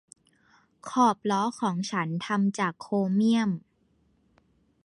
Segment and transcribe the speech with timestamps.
[0.89, 3.49] ขอบล้อของฉันทำจากโครเมี่ยม